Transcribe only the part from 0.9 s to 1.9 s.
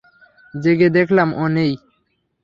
দেখলাম ও নেই।